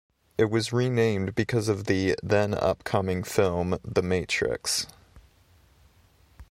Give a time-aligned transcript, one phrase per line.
[0.35, 4.87] It was renamed because of the then-upcoming film, "The Matrix".